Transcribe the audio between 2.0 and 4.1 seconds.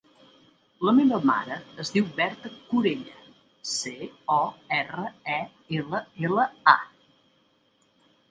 Berta Corella: ce,